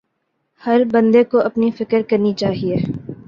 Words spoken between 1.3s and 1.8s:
کو اپنی